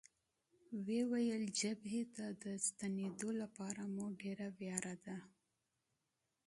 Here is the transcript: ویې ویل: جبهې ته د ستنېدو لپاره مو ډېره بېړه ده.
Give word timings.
ویې 0.85 1.01
ویل: 1.11 1.43
جبهې 1.59 2.03
ته 2.15 2.25
د 2.43 2.45
ستنېدو 2.65 3.29
لپاره 3.41 3.81
مو 3.93 4.05
ډېره 4.21 4.47
بېړه 4.57 4.95
ده. 5.05 5.17